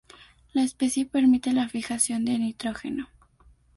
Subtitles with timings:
[0.53, 3.09] La especie permite la fijación de nitrógeno.